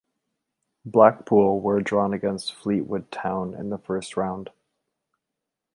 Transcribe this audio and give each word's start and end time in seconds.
Blackpool 0.83 1.59
were 1.61 1.79
drawn 1.79 2.11
against 2.11 2.55
Fleetwood 2.55 3.11
Town 3.11 3.53
in 3.53 3.69
the 3.69 3.77
first 3.77 4.17
round. 4.17 4.49